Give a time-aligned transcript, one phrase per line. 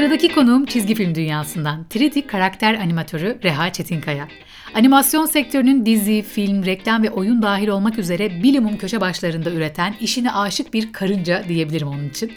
[0.00, 1.86] Sıradaki konuğum çizgi film dünyasından.
[1.90, 4.28] 3D karakter animatörü Reha Çetinkaya.
[4.74, 10.32] Animasyon sektörünün dizi, film, reklam ve oyun dahil olmak üzere bilimum köşe başlarında üreten işine
[10.32, 12.32] aşık bir karınca diyebilirim onun için.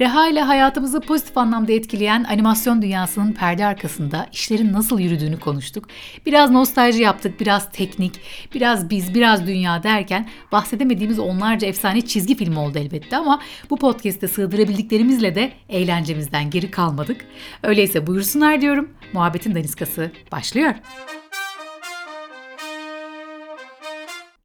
[0.00, 5.88] Reha ile hayatımızı pozitif anlamda etkileyen animasyon dünyasının perde arkasında işlerin nasıl yürüdüğünü konuştuk.
[6.26, 8.20] Biraz nostalji yaptık, biraz teknik,
[8.54, 13.40] biraz biz, biraz dünya derken bahsedemediğimiz onlarca efsane çizgi film oldu elbette ama
[13.70, 17.24] bu podcast'te sığdırabildiklerimizle de eğlencemizden geri kalmadık.
[17.62, 18.90] Öyleyse buyursunlar diyorum.
[19.12, 20.74] Muhabbetin daniskası başlıyor.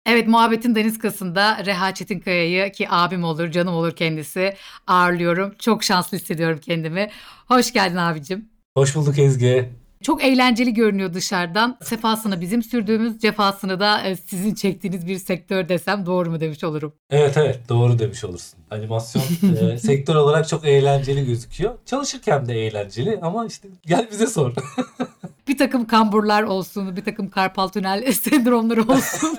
[0.05, 4.55] Evet Muhabbetin Daniskası'nda Reha Çetinkaya'yı ki abim olur, canım olur kendisi
[4.87, 5.55] ağırlıyorum.
[5.59, 7.09] Çok şanslı hissediyorum kendimi.
[7.47, 8.49] Hoş geldin abicim.
[8.77, 9.69] Hoş bulduk Ezgi.
[10.05, 11.77] Çok eğlenceli görünüyor dışarıdan.
[11.83, 16.93] Sefasını bizim sürdüğümüz, cefasını da e, sizin çektiğiniz bir sektör desem doğru mu demiş olurum.
[17.09, 18.59] Evet evet doğru demiş olursun.
[18.71, 19.23] Animasyon
[19.71, 21.75] e, sektör olarak çok eğlenceli gözüküyor.
[21.85, 24.53] Çalışırken de eğlenceli ama işte gel bize sor.
[25.47, 29.37] bir takım kamburlar olsun, bir takım karpal tünel sendromları olsun.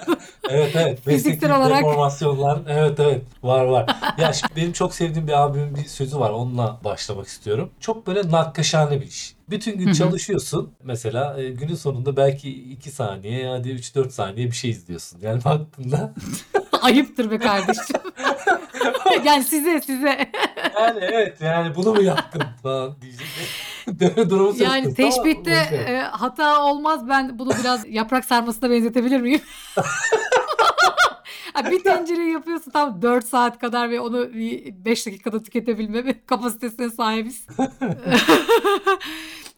[0.48, 1.00] evet evet.
[1.04, 1.78] Fiziksel olarak.
[1.78, 2.58] Deformasyonlar.
[2.68, 3.96] Evet evet var var.
[4.18, 6.30] Ya şimdi benim çok sevdiğim bir abimin bir sözü var.
[6.30, 7.70] Onunla başlamak istiyorum.
[7.80, 9.35] Çok böyle nakkaşane bir iş.
[9.50, 10.72] Bütün gün çalışıyorsun.
[10.84, 15.18] Mesela e, günün sonunda belki 2 saniye hadi 3-4 saniye bir şey izliyorsun.
[15.22, 16.14] Yani baktığında
[16.82, 17.96] Ayıptır be kardeşim.
[19.24, 20.30] yani size size.
[20.80, 23.26] yani evet yani bunu mu yaptın falan diyecek.
[24.30, 25.72] Durumu Yani boş ver.
[25.72, 27.08] e, hata olmaz.
[27.08, 29.40] Ben bunu biraz yaprak sarmasına benzetebilir miyim?
[31.64, 37.46] Bir tencere yapıyorsun tam 4 saat kadar ve onu 5 dakikada tüketebilme kapasitesine sahibiz.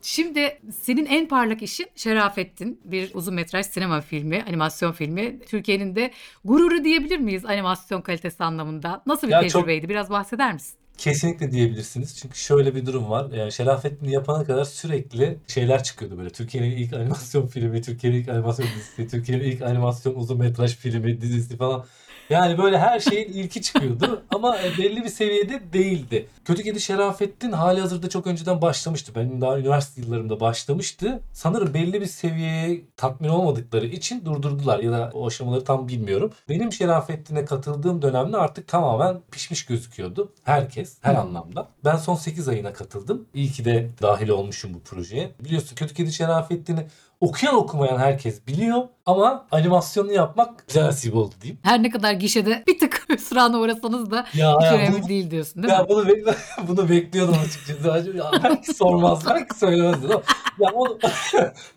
[0.03, 2.81] Şimdi senin en parlak işin Şerafettin.
[2.85, 5.41] Bir uzun metraj sinema filmi, animasyon filmi.
[5.41, 6.11] Türkiye'nin de
[6.45, 9.03] gururu diyebilir miyiz animasyon kalitesi anlamında?
[9.07, 9.89] Nasıl bir Ya çok- tecrübeydi?
[9.89, 10.78] Biraz bahseder misin?
[10.99, 12.17] Kesinlikle diyebilirsiniz.
[12.17, 13.31] Çünkü şöyle bir durum var.
[13.33, 16.31] Yani Şerafettin'i yapana kadar sürekli şeyler çıkıyordu böyle.
[16.31, 21.57] Türkiye'nin ilk animasyon filmi, Türkiye'nin ilk animasyon dizisi, Türkiye'nin ilk animasyon uzun metraj filmi, dizisi
[21.57, 21.87] falan.
[22.31, 26.29] Yani böyle her şeyin ilki çıkıyordu ama e, belli bir seviyede değildi.
[26.45, 29.15] Kötü Kedi Şerafettin hali hazırda çok önceden başlamıştı.
[29.15, 31.21] Benim daha üniversite yıllarımda başlamıştı.
[31.33, 36.33] Sanırım belli bir seviyeye tatmin olmadıkları için durdurdular ya da o aşamaları tam bilmiyorum.
[36.49, 40.33] Benim Şerafettin'e katıldığım dönemde artık tamamen pişmiş gözüküyordu.
[40.45, 41.19] Herkes, her Hı.
[41.19, 41.69] anlamda.
[41.85, 43.29] Ben son 8 ayına katıldım.
[43.35, 45.31] İyi ki de dahil olmuşum bu projeye.
[45.45, 46.87] Biliyorsun Kötü Kedi Şerafettin'i
[47.21, 51.59] okuyan okumayan herkes biliyor ama animasyonu yapmak güzel nasip oldu diyeyim.
[51.63, 55.31] Her ne kadar gişede bir tık hüsrana uğrasanız da Ya, hiç ya önemli bunu, değil
[55.31, 55.79] diyorsun değil mi?
[55.81, 56.35] ya bunu, bek-
[56.69, 57.89] bunu bekliyordum açıkçası.
[58.17, 59.99] Ya belki sormaz, belki söylemez.
[60.61, 60.99] Ya onu,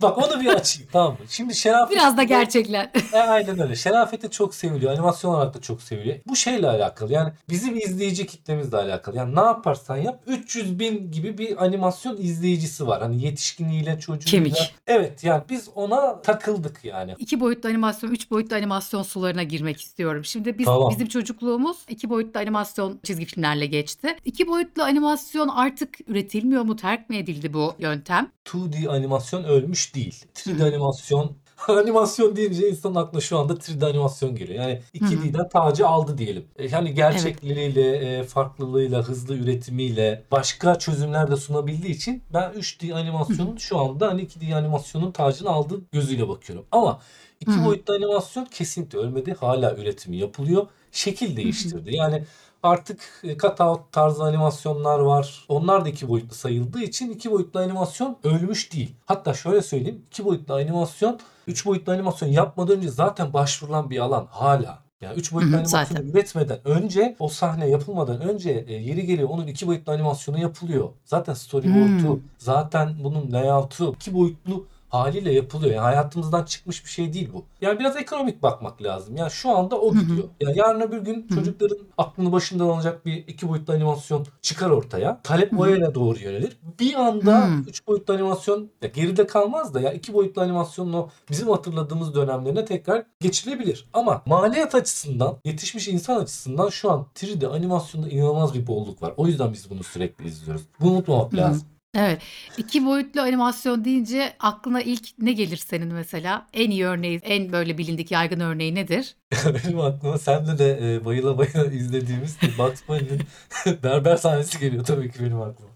[0.01, 1.17] bak onu bir açayım tamam mı?
[1.29, 1.97] Şimdi Şerafettin...
[1.99, 2.89] Biraz da gerçekler.
[3.13, 3.75] E, aynen öyle.
[3.75, 4.91] Şerafettin çok seviliyor.
[4.93, 6.15] Animasyon olarak da çok seviliyor.
[6.27, 7.13] Bu şeyle alakalı.
[7.13, 9.17] Yani bizim izleyici kitlemizle alakalı.
[9.17, 13.01] Yani ne yaparsan yap 300 bin gibi bir animasyon izleyicisi var.
[13.01, 14.31] Hani yetişkiniyle çocuğuyla.
[14.55, 14.75] Kemik.
[14.87, 17.15] Evet yani biz ona takıldık yani.
[17.19, 20.25] İki boyutlu animasyon, üç boyutlu animasyon sularına girmek istiyorum.
[20.25, 20.89] Şimdi biz Tamam.
[20.89, 24.15] bizim çocukluğumuz iki boyutlu animasyon çizgi filmlerle geçti.
[24.25, 26.75] İki boyutlu animasyon artık üretilmiyor mu?
[26.75, 28.31] Terk mi edildi bu yöntem?
[28.45, 30.25] 2D animasyon ölmüş değil.
[30.35, 31.37] 3D animasyon
[31.67, 34.63] animasyon deyince insanın aklına şu anda 3D animasyon geliyor.
[34.63, 36.45] Yani 2D'den tacı aldı diyelim.
[36.57, 43.57] E, Yani gerçekliliğiyle, e, farklılığıyla, hızlı üretimiyle başka çözümler de sunabildiği için ben 3D animasyonun
[43.57, 46.65] şu anda hani 2D animasyonun tacını aldığı gözüyle bakıyorum.
[46.71, 46.99] Ama
[47.39, 49.33] iki boyutlu animasyon kesinlikle ölmedi.
[49.33, 50.67] Hala üretimi yapılıyor.
[50.91, 51.95] Şekil değiştirdi.
[51.95, 52.23] Yani
[52.63, 55.45] Artık e, cutout tarzı animasyonlar var.
[55.49, 58.95] Onlar da iki boyutlu sayıldığı için iki boyutlu animasyon ölmüş değil.
[59.05, 60.01] Hatta şöyle söyleyeyim.
[60.07, 64.79] iki boyutlu animasyon, üç boyutlu animasyon yapmadan önce zaten başvurulan bir alan hala.
[65.01, 69.67] Yani 3 boyutlu animasyonu üretmeden önce o sahne yapılmadan önce e, yeri geliyor onun iki
[69.67, 70.89] boyutlu animasyonu yapılıyor.
[71.05, 72.21] Zaten storyboard'u, Hmm.
[72.37, 75.75] zaten bunun layout'u iki boyutlu haliyle yapılıyor.
[75.75, 77.45] Yani hayatımızdan çıkmış bir şey değil bu.
[77.61, 79.17] Yani biraz ekonomik bakmak lazım.
[79.17, 80.27] Yani şu anda o gidiyor.
[80.41, 85.21] Yani yarın öbür gün çocukların aklını başından alacak bir iki boyutlu animasyon çıkar ortaya.
[85.23, 86.57] Talep o yöne doğru yönelir.
[86.79, 91.49] Bir anda üç boyutlu animasyon ya geride kalmaz da ya iki boyutlu animasyonun o bizim
[91.49, 93.89] hatırladığımız dönemlerine tekrar geçilebilir.
[93.93, 99.13] Ama maliyet açısından, yetişmiş insan açısından şu an 3D animasyonda inanılmaz bir bolluk var.
[99.17, 100.61] O yüzden biz bunu sürekli izliyoruz.
[100.79, 101.67] Bunu unutmamak lazım.
[101.95, 102.21] Evet.
[102.57, 106.47] İki boyutlu animasyon deyince aklına ilk ne gelir senin mesela?
[106.53, 109.15] En iyi örneği, en böyle bilindik yaygın örneği nedir?
[109.45, 113.21] Benim aklıma senle de e, bayıla bayıla izlediğimiz Bugs Bunny'nin
[113.83, 115.69] berber sahnesi geliyor tabii ki benim aklıma.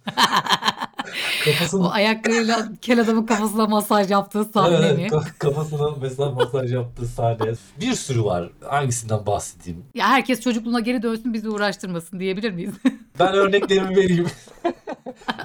[1.45, 5.03] Kafasını O ayaklarıyla kel adamın kafasına masaj yaptığı sahne evet, mi?
[5.07, 7.53] ka- kafasına mesela masaj yaptığı sahne.
[7.81, 8.49] Bir sürü var.
[8.63, 9.83] Hangisinden bahsedeyim?
[9.95, 12.73] Ya herkes çocukluğuna geri dönsün bizi uğraştırmasın diyebilir miyiz?
[13.19, 14.27] Ben örneklerimi vereyim.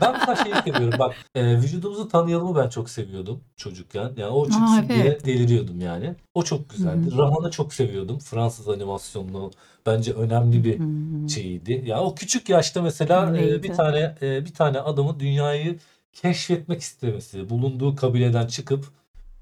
[0.01, 4.13] Ben mesela şeyi seviyorum bak e, vücudumuzu tanıyalımı ben çok seviyordum çocukken.
[4.17, 5.27] Yani o Aa, çıksın diye evet.
[5.27, 6.15] deliriyordum yani.
[6.35, 7.17] O çok güzeldi.
[7.19, 8.19] Rahan'ı çok seviyordum.
[8.19, 9.51] Fransız animasyonlu
[9.87, 10.83] bence önemli bir
[11.29, 11.83] şeyiydi.
[11.87, 15.79] Ya o küçük yaşta mesela e, bir tane e, bir tane adamın dünyayı
[16.13, 18.87] keşfetmek istemesi, bulunduğu kabileden çıkıp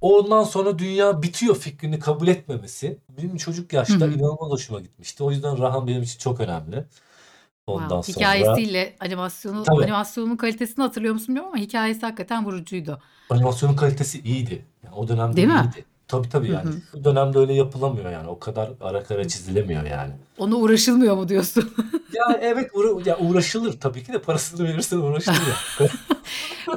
[0.00, 4.10] ondan sonra dünya bitiyor fikrini kabul etmemesi benim çocuk yaşta hı.
[4.10, 5.24] inanılmaz hoşuma gitmişti.
[5.24, 6.84] O yüzden Rahan benim için çok önemli.
[7.66, 8.12] Ondan Wow.
[8.12, 13.02] sonra Hikayesiyle animasyonu, tabii animasyonun kalitesini hatırlıyor musun bilmiyorum ama hikayesi hakikaten vurucuydu.
[13.30, 14.64] animasyonun kalitesi iyiydi.
[14.84, 15.70] Yani o dönemde Değil mi?
[16.08, 16.68] Tabii tabii Hı yani.
[16.70, 16.74] hı.
[16.92, 18.28] Şu dönemde öyle yapılamıyor yani.
[18.28, 20.12] O kadar ara kara çizilemiyor yani.
[20.38, 21.70] Ona uğraşılmıyor mu diyorsun?
[22.12, 25.34] Ya evet uğra- ya uğraşılır tabii ki de parasını verirsen uğraşılır
[25.80, 25.86] ya.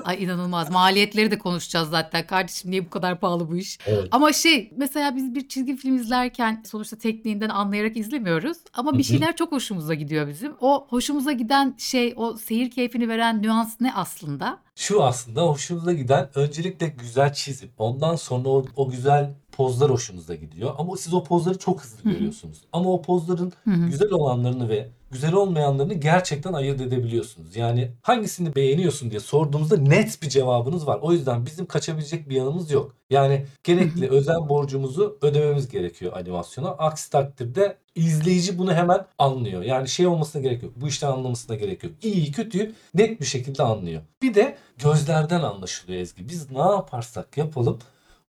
[0.06, 0.72] Ay inanılmaz.
[0.72, 2.28] Maliyetleri de konuşacağız zaten.
[2.28, 3.78] Kardeşim niye bu kadar pahalı bu iş?
[3.86, 4.08] Evet.
[4.12, 8.58] Ama şey mesela biz bir çizgi film izlerken sonuçta tekniğinden anlayarak izlemiyoruz.
[8.74, 10.54] Ama bir şeyler çok hoşumuza gidiyor bizim.
[10.62, 14.60] O hoşumuza giden şey, o seyir keyfini veren nüans ne aslında?
[14.76, 17.70] Şu aslında hoşunuza giden öncelikle güzel çizim.
[17.78, 20.76] Ondan sonra o, o güzel pozlar hoşunuza gidiyor.
[20.78, 22.14] Ama siz o pozları çok hızlı Hı hı.
[22.14, 22.58] görüyorsunuz.
[22.74, 27.56] Ama o pozların güzel olanlarını ve güzel olmayanlarını gerçekten ayırt edebiliyorsunuz.
[27.56, 31.00] Yani hangisini beğeniyorsun diye sorduğumuzda net bir cevabınız var.
[31.02, 32.96] O yüzden bizim kaçabilecek bir yanımız yok.
[33.10, 34.12] Yani gerekli hı.
[34.12, 36.70] özen borcumuzu ödememiz gerekiyor animasyona.
[36.70, 39.62] Aksi takdirde izleyici bunu hemen anlıyor.
[39.62, 40.74] Yani şey olmasına gerek yok.
[40.76, 41.94] Bu işten anlamasına gerek yok.
[42.04, 44.02] İyi kötüyü net bir şekilde anlıyor.
[44.22, 46.30] Bir de gözlerden anlaşılıyor Ezgi.
[46.30, 47.80] Biz ne yaparsak yapalım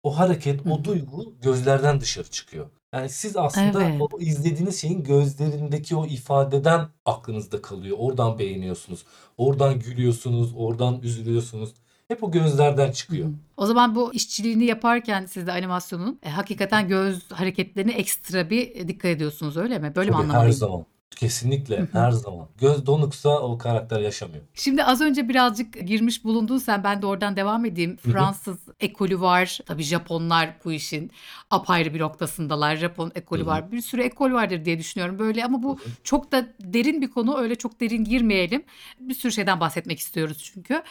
[0.03, 2.67] o hareket, o duygu gözlerden dışarı çıkıyor.
[2.95, 4.01] Yani siz aslında Evet.
[4.01, 7.97] o izlediğiniz şeyin gözlerindeki o ifadeden aklınızda kalıyor.
[8.01, 9.05] Oradan beğeniyorsunuz.
[9.39, 10.53] Oradan gülüyorsunuz.
[10.57, 11.71] Oradan üzülüyorsunuz.
[12.09, 13.29] Hep o gözlerden çıkıyor.
[13.57, 18.89] O zaman bu işçiliğini yaparken siz de animasyonun e, hakikaten göz hareketlerine ekstra bir e,
[18.89, 19.93] dikkat ediyorsunuz öyle mi?
[19.97, 20.53] Böyle mi Tabii her anlamalıyım?
[20.57, 20.85] zaman.
[21.21, 22.47] Kesinlikle her zaman.
[22.61, 24.43] Göz donuksa o karakter yaşamıyor.
[24.55, 27.97] Şimdi az önce birazcık girmiş bulundun sen ben de oradan devam edeyim.
[27.97, 29.59] Fransız ekolü var.
[29.67, 31.11] Tabii Japonlar bu işin
[31.51, 32.77] apayrı bir noktasındalar.
[32.77, 33.73] Japon ekolü var.
[33.73, 37.39] Bir sürü ekol vardır diye düşünüyorum böyle ama bu çok da derin bir konu.
[37.39, 38.63] Öyle çok derin girmeyelim.
[39.01, 40.83] Bir sürü şeyden bahsetmek istiyoruz çünkü.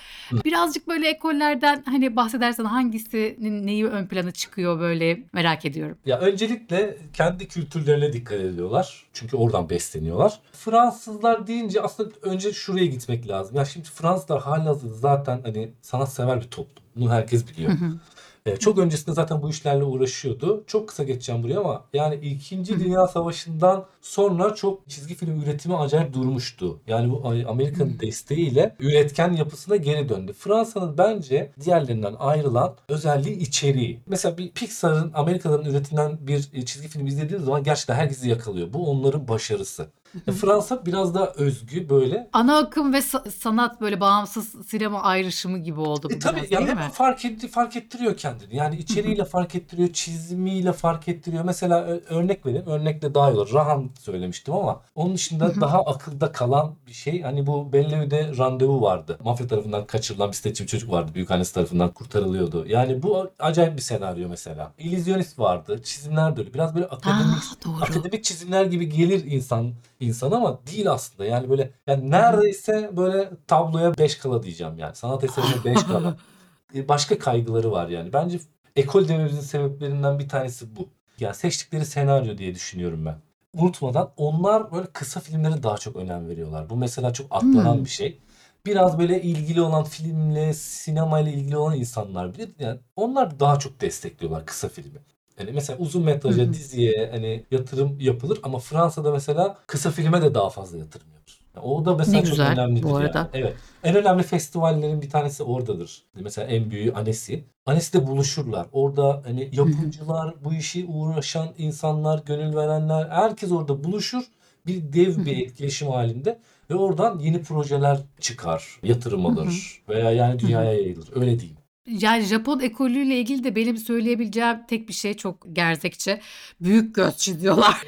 [0.46, 5.98] Birazcık böyle ekollerden hani bahsedersen hangisinin neyi ön plana çıkıyor böyle merak ediyorum.
[6.06, 9.04] Ya öncelikle kendi kültürlerine dikkat ediyorlar.
[9.14, 9.70] Çünkü oradan
[10.20, 10.40] besleniyorlar.
[10.52, 13.56] Fransızlar deyince aslında önce şuraya gitmek lazım.
[13.56, 16.84] Ya şimdi Fransızlar halihazırda zaten hani sanatsever bir toplum.
[16.96, 17.72] Bunu herkes biliyor.
[17.72, 18.00] hı.
[18.46, 20.64] Ee, çok öncesinde zaten bu işlerle uğraşıyordu.
[20.68, 22.80] Çok kısa geçeceğim buraya ama yani Hı İkinci hı.
[22.80, 26.80] Dünya Savaşı'ndan sonra çok çizgi film üretimi acayip durmuştu.
[26.88, 27.34] Yani bu.
[27.48, 30.34] Amerika'nın desteğiyle üretken yapısına geri döndü.
[30.34, 34.00] Fransa'nın bence diğerlerinden ayrılan özelliği içeriği.
[34.08, 38.74] Mesela bir Pixar'ın Amerika'dan üretilen bir çizgi film izlediğiniz zaman gerçekten herkesi yakalıyor.
[38.74, 39.88] Bu onların başarısı.
[40.28, 40.32] E.
[40.32, 45.80] Fransa biraz daha özgü böyle Ana akım ve sa- sanat böyle bağımsız sinema ayrışımı gibi
[45.80, 46.90] oldu E bu tabii biraz ya değil mi?
[46.94, 48.56] fark etti, fark ettiriyor kendini.
[48.56, 51.44] Yani içeriğiyle fark ettiriyor, çizimiyle fark ettiriyor.
[51.44, 52.66] Mesela ö- örnek vereyim.
[52.68, 53.54] Örnekle daha iyi olur.
[53.54, 57.22] Rahan söylemiştim ama onun dışında daha akılda kalan bir şey.
[57.22, 59.18] Hani bu Bellevü'de randevu vardı.
[59.24, 61.12] Mafya tarafından kaçırılan bir seçim çocuk vardı.
[61.16, 62.66] Büyükannesi tarafından kurtarılıyordu.
[62.68, 64.72] Yani bu acayip bir senaryo mesela.
[64.78, 65.82] İllüzyonist vardı.
[65.84, 66.54] Çizimler de öyle.
[66.54, 67.76] Biraz böyle akademik Aa doğru.
[67.84, 71.26] akademik çizimler gibi gelir insan insan ama değil aslında.
[71.26, 74.96] Yani böyle yani neredeyse böyle tabloya 5 kala diyeceğim yani.
[74.96, 76.18] Sanat eserine 5 kala.
[76.76, 78.14] E, Başka kaygıları var yani.
[78.14, 78.40] Bence
[78.76, 80.90] ekol dememizin sebeplerinden bir tanesi bu.
[81.20, 83.16] Yani seçtikleri senaryo diye düşünüyorum ben.
[83.54, 86.70] Unutmadan onlar böyle kısa filmlere daha çok önem veriyorlar.
[86.70, 87.86] Bu mesela çok atlanan Hmm.
[87.86, 88.20] bir şey.
[88.66, 92.50] Biraz böyle ilgili olan filmle, sinemayla ilgili olan insanlar bilir.
[92.60, 95.00] Yani onlar daha çok destekliyorlar kısa filmi.
[95.40, 96.54] Yani mesela uzun metraja, hı.
[96.54, 101.40] diziye hani yatırım yapılır ama Fransa'da mesela kısa filme de daha fazla yatırım yapılır.
[101.56, 102.98] Yani o da Ne mesela çok güzel önemlidir bu yani.
[102.98, 103.30] arada.
[103.34, 103.54] Evet.
[103.84, 106.04] En önemli festivallerin bir tanesi oradadır.
[106.16, 107.36] Mesela en büyüğü Annecy.
[107.66, 108.68] Annecy'de buluşurlar.
[108.72, 114.24] Orada hani yapımcılar, bu işi uğraşan insanlar, gönül verenler herkes orada buluşur.
[114.66, 120.74] Bir dev bir etkileşim halinde ve oradan yeni projeler çıkar, yatırım alır veya yani dünyaya
[120.74, 121.10] yayılır.
[121.16, 121.59] Öyle diyeyim.
[121.90, 126.22] Yani Japon ekolüyle ilgili de benim söyleyebileceğim tek bir şey çok gerzekçe.
[126.62, 127.78] Büyük göz çiziyorlar.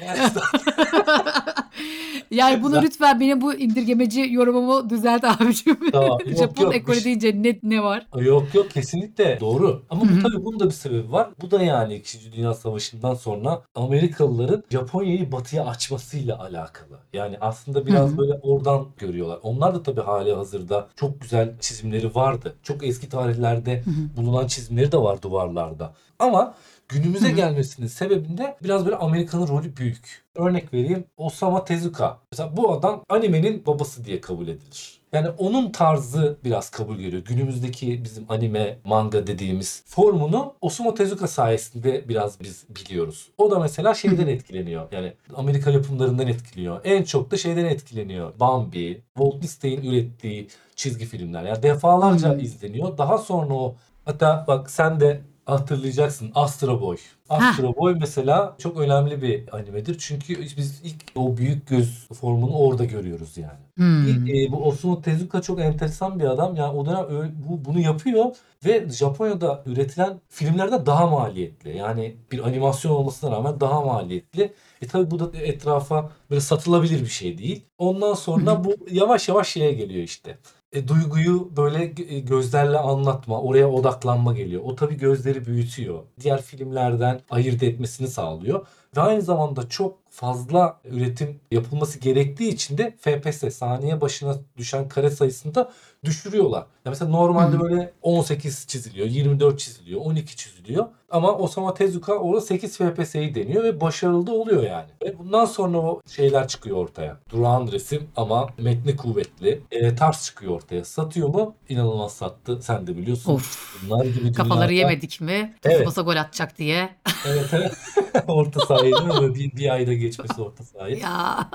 [2.32, 5.90] Yani bunu lütfen benim bu indirgemeci yorumumu düzelt abicim.
[5.92, 6.18] tamam.
[6.26, 7.04] Yok Japon yok ekolü şey.
[7.04, 8.06] deyince ne, ne var?
[8.16, 9.82] Yok yok kesinlikle doğru.
[9.90, 11.30] Ama bu tabii bunun da bir sebebi var.
[11.42, 12.32] Bu da yani 2.
[12.32, 16.98] Dünya Savaşı'ndan sonra Amerikalıların Japonya'yı batıya açmasıyla alakalı.
[17.12, 18.18] Yani aslında biraz hı.
[18.18, 19.38] böyle oradan görüyorlar.
[19.42, 22.54] Onlar da tabii hali hazırda çok güzel çizimleri vardı.
[22.62, 24.16] Çok eski tarihlerde Hı hı.
[24.16, 25.92] bulunan çizimleri de var duvarlarda.
[26.18, 26.54] Ama
[26.92, 27.36] Günümüze Hı hı.
[27.36, 30.22] gelmesinin sebebinde biraz böyle Amerika'nın rolü büyük.
[30.34, 32.18] Örnek vereyim Osamu Tezuka.
[32.32, 35.02] Mesela bu adam animenin babası diye kabul edilir.
[35.12, 37.24] Yani onun tarzı biraz kabul görüyor.
[37.24, 43.28] Günümüzdeki bizim anime, manga dediğimiz formunu Osamu Tezuka sayesinde biraz biz biliyoruz.
[43.38, 44.92] O da mesela şeyden etkileniyor.
[44.92, 46.80] Yani Amerika yapımlarından etkiliyor.
[46.84, 48.32] En çok da şeyden etkileniyor.
[48.40, 51.42] Bambi, Walt Disney'in ürettiği çizgi filmler.
[51.44, 52.98] Yani defalarca izleniyor.
[52.98, 56.96] Daha sonra o hatta bak sen de hatırlayacaksın Astro Boy.
[57.28, 59.96] Astro Boy mesela çok önemli bir animedir.
[59.98, 63.58] Çünkü biz ilk o büyük göz formunu orada görüyoruz yani.
[63.76, 64.26] Hmm.
[64.28, 66.56] E, bu Osamu Tezuka çok enteresan bir adam.
[66.56, 68.24] Yani o dönem öyle- bu, bunu yapıyor
[68.64, 71.76] ve Japonya'da üretilen filmlerde daha maliyetli.
[71.76, 74.52] Yani bir animasyon olmasına rağmen daha maliyetli.
[74.82, 77.64] E tabi bu da etrafa böyle satılabilir bir şey değil.
[77.78, 80.38] Ondan sonra bu yavaş yavaş şeye geliyor işte.
[80.72, 84.62] E, duyguyu böyle e, gözlerle anlatma, oraya odaklanma geliyor.
[84.64, 86.04] O tabii gözleri büyütüyor.
[86.20, 88.66] Diğer filmlerden ayırt etmesini sağlıyor.
[88.96, 95.10] Ve aynı zamanda çok fazla üretim yapılması gerektiği için de FPS saniye başına düşen kare
[95.10, 95.72] sayısını da
[96.04, 96.60] düşürüyorlar.
[96.60, 100.86] Ya mesela normalde böyle 18 çiziliyor, 24 çiziliyor, 12 çiziliyor.
[101.10, 104.88] Ama Osamu Tezuka orada 8 FPS'yi deniyor ve başarılı da oluyor yani.
[105.04, 107.16] Ve bundan sonra o şeyler çıkıyor ortaya.
[107.30, 109.60] Durağan resim ama metni kuvvetli.
[109.70, 110.84] E, tarz çıkıyor ortaya.
[110.84, 111.54] Satıyor mu?
[111.68, 112.62] İnanılmaz sattı.
[112.62, 113.34] Sen de biliyorsun.
[113.34, 113.82] Of.
[113.84, 115.54] Bunlar gibi Kafaları dünyada- yemedik mi?
[115.64, 115.86] Evet.
[115.86, 116.96] Basa gol atacak diye.
[117.26, 117.72] Evet evet.
[118.28, 120.98] orta Böyle bir, bir ayda geçmesi orta sahayı.
[120.98, 121.50] Ya.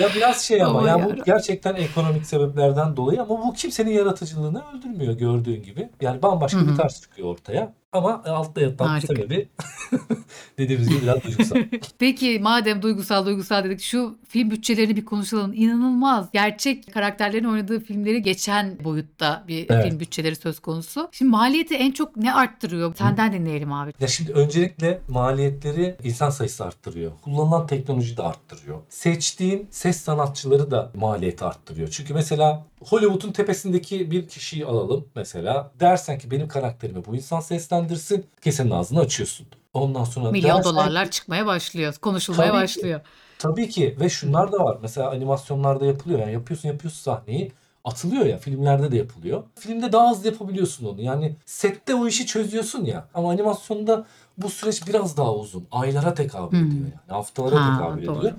[0.00, 1.24] Ya biraz şey ama Aman ya bu yarabbim.
[1.26, 5.88] gerçekten ekonomik sebeplerden dolayı ama bu kimsenin yaratıcılığını öldürmüyor gördüğün gibi.
[6.00, 6.70] Yani bambaşka Hı hı.
[6.70, 7.74] bir tarz çıkıyor ortaya.
[7.92, 9.06] Ama altta yatan Harika.
[9.06, 9.48] sebebi
[10.58, 11.56] dediğimiz gibi biraz duygusal.
[11.98, 15.52] Peki madem duygusal duygusal dedik şu film bütçelerini bir konuşalım.
[15.54, 16.26] İnanılmaz.
[16.32, 19.84] Gerçek karakterlerin oynadığı filmleri geçen boyutta bir Evet.
[19.88, 21.08] film bütçeleri söz konusu.
[21.12, 22.94] Şimdi maliyeti en çok ne arttırıyor?
[22.94, 23.92] Senden dinleyelim abi.
[24.00, 27.12] Ya şimdi öncelikle maliyetleri insan sayısı arttırıyor.
[27.22, 28.78] Kullanılan teknoloji de arttırıyor.
[28.88, 31.88] Seçtiğin ses sanatçıları da maliyeti arttırıyor.
[31.88, 35.70] Çünkü mesela Hollywood'un tepesindeki bir kişiyi alalım mesela.
[35.80, 38.26] Dersen ki benim karakterimi bu insan seslendirsin.
[38.42, 39.46] Kesenin ağzını açıyorsun.
[39.74, 41.94] Ondan sonra Milyon dersen- dolarlar çıkmaya başlıyor.
[41.94, 42.62] Konuşulmaya Tabii ki.
[42.62, 43.00] başlıyor.
[43.38, 44.78] Tabii ki ve şunlar da var.
[44.82, 46.20] Mesela animasyonlarda yapılıyor.
[46.20, 47.52] Yani yapıyorsun yapıyorsun sahneyi
[47.84, 49.42] atılıyor ya filmlerde de yapılıyor.
[49.58, 51.00] Filmde daha hızlı yapabiliyorsun onu.
[51.02, 53.04] Yani sette o işi çözüyorsun ya.
[53.14, 54.04] Ama animasyonda
[54.38, 55.66] bu süreç biraz daha uzun.
[55.72, 56.66] Aylara tekabül Hmm.
[56.66, 57.16] ediyor yani.
[57.16, 58.18] Haftalara Ha, tekabül doğru.
[58.18, 58.32] ediyor.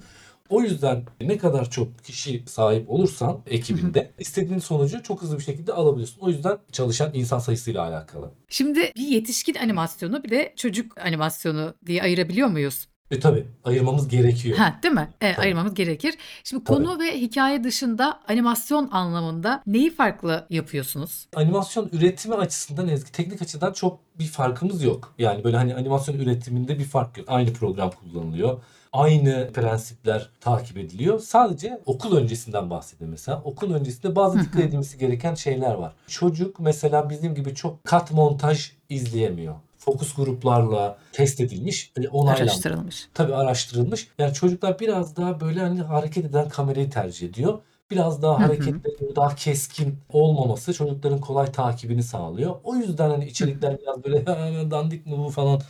[0.49, 5.73] O yüzden ne kadar çok kişi sahip olursan ekibinde istediğin sonucu çok hızlı bir şekilde
[5.73, 6.21] alabiliyorsun.
[6.21, 8.31] O yüzden çalışan insan sayısıyla alakalı.
[8.49, 12.87] Şimdi bir yetişkin animasyonu bir de çocuk animasyonu diye ayırabiliyor muyuz?
[13.11, 14.57] E tabi ayırmamız gerekiyor.
[14.57, 15.09] Ha, değil mi?
[15.21, 15.45] E, Tabii.
[15.45, 16.13] ayırmamız gerekir.
[16.43, 16.77] Şimdi Tabii.
[16.77, 21.27] konu ve hikaye dışında animasyon anlamında neyi farklı yapıyorsunuz?
[21.35, 25.13] animasyon üretimi açısından Ezgi teknik açıdan çok bir farkımız yok.
[25.17, 27.27] Yani böyle hani animasyon üretiminde bir fark yok.
[27.29, 28.61] Aynı program kullanılıyor.
[28.93, 31.19] Aynı prensipler takip ediliyor.
[31.19, 33.41] Sadece okul öncesinden bahsedelim mesela.
[33.43, 35.93] Okul öncesinde bazı dikkat edilmesi gereken şeyler var.
[36.07, 39.55] Çocuk mesela bizim gibi çok kat montaj izleyemiyor.
[39.79, 42.51] Fokus gruplarla test edilmiş, e, onaylanmış.
[42.51, 43.07] Araştırılmış.
[43.13, 44.07] Tabii araştırılmış.
[44.17, 47.59] Yani çocuklar biraz daha böyle hani hareket eden kamerayı tercih ediyor.
[47.91, 52.55] Biraz daha hareketlerin daha keskin olmaması çocukların kolay takibini sağlıyor.
[52.63, 55.61] O yüzden hani içerikler biraz böyle "Ha, dandik mi bu falan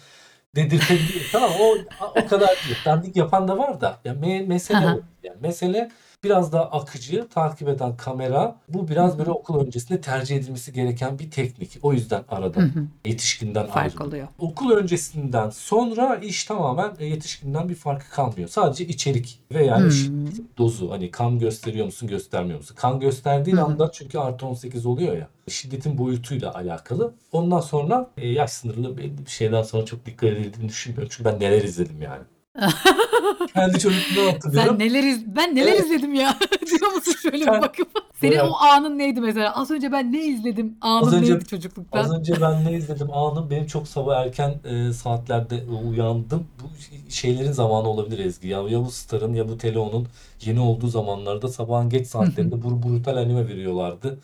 [0.56, 1.26] dedirtebiliyor.
[1.32, 1.76] tamam o
[2.22, 2.78] o kadar değil.
[2.86, 4.00] Dandik yapan da var da.
[4.06, 5.00] Ya me- mesele o.
[5.24, 5.92] Yani mesele
[6.24, 8.56] biraz daha akıcı, takip eden kamera.
[8.70, 11.78] Bu biraz böyle okul öncesinde tercih edilmesi gereken bir teknik.
[11.82, 12.62] O yüzden arada
[13.06, 14.08] yetişkinden Fark ayrılıyor.
[14.08, 14.28] oluyor.
[14.40, 18.50] Okul öncesinden sonra iş tamamen e, yetişkinden bir farkı kalmıyor.
[18.50, 19.92] Sadece içerik ve yani Hmm.
[19.92, 20.92] şiddet dozu.
[20.92, 22.76] Hani kan gösteriyor musun göstermiyor musun?
[22.76, 25.28] Kan gösterdiğin anda çünkü artı 18 oluyor ya.
[25.48, 27.14] Şiddetin boyutuyla alakalı.
[27.32, 31.10] Ondan sonra e, yaş sınırlı bir şeyden sonra çok dikkat edildiğini düşünmüyorum.
[31.12, 32.24] Çünkü ben neler izledim yani.
[33.54, 34.76] Kendi çocukluğumdan hatırlıyorum.
[34.80, 35.86] Sen neler iz- ben neler Evet.
[35.86, 36.36] izledim ya
[36.80, 37.88] diyor musun şöyle bir bakıp?
[38.22, 39.56] Senin Böyle- o anın neydi mesela?
[39.56, 40.78] Az önce ben ne izledim?
[40.82, 42.00] Anın Az önce- neydi çocukluktan?
[42.04, 46.48] Az önce ben ne izledim anım benim çok sabah erken e, saatlerde uyandım.
[46.64, 46.68] Bu
[47.12, 48.48] şeylerin zamanı olabilir Ezgi.
[48.48, 50.08] Ya, ya bu Star'ın ya bu Teleon'un
[50.46, 54.20] yeni olduğu zamanlarda sabahın geç saatlerinde bur brutal anime veriyorlardı.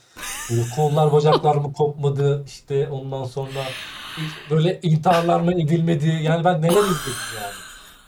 [0.52, 3.60] Böyle kollar bacaklar mı kopmadı işte ondan sonra
[4.50, 6.20] böyle intiharlar mı edilmedi.
[6.24, 7.65] Yani ben neler izledim yani.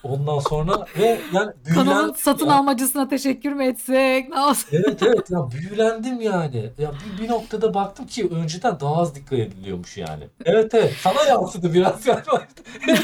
[0.09, 4.29] Ondan sonra ve yani Kanalın büyülen- satın Ya- almacısına teşekkür mü etsek?
[4.29, 4.73] Ne yapsak?
[4.73, 6.69] Evet evet ya büyülendim yani.
[6.77, 10.23] Ya bir, bir noktada baktım ki önceden daha az dikkat ediliyormuş yani.
[10.45, 12.47] Evet evet sana yansıdı biraz galiba.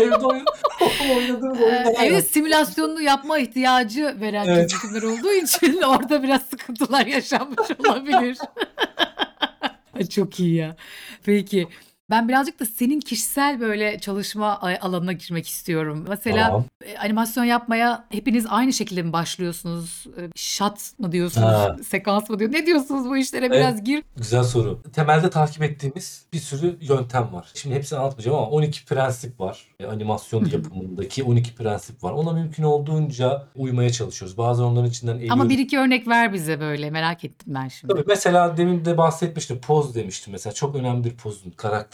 [0.00, 0.44] Evde oyun,
[1.16, 4.70] oynadığımız Ee, oyunlar evet simülasyonunu yapma ihtiyacı veren Evet.
[4.70, 8.38] çocuklar olduğu için orada biraz sıkıntılar yaşanmış olabilir.
[10.10, 10.76] Çok iyi ya.
[11.24, 11.68] Peki
[12.10, 16.04] Ben birazcık da senin kişisel böyle çalışma alanına girmek istiyorum.
[16.08, 16.64] Mesela Tamam.
[16.84, 20.06] e, animasyon yapmaya hepiniz aynı şekilde mi başlıyorsunuz?
[20.18, 21.46] E, Shot mı diyorsunuz?
[21.46, 21.76] Ha.
[21.88, 22.52] Sekans mı diyor?
[22.52, 23.50] Ne diyorsunuz bu işlere?
[23.50, 24.02] Biraz gir.
[24.16, 24.82] Güzel soru.
[24.92, 27.50] Temelde takip ettiğimiz bir sürü yöntem var.
[27.54, 29.66] Şimdi hepsini anlatmayacağım ama 12 prensip var.
[29.80, 32.12] E, animasyon yapımındaki 12 prensip var.
[32.12, 34.38] Ona mümkün olduğunca uymaya çalışıyoruz.
[34.38, 35.32] Bazen onların içinden eliyoruz.
[35.32, 36.90] Ama bir iki örnek ver bize böyle.
[36.90, 37.94] Merak ettim ben şimdi.
[37.94, 39.60] Tabii mesela demin de bahsetmiştim.
[39.60, 40.54] Poz demiştim mesela.
[40.54, 41.50] Çok önemlidir pozun.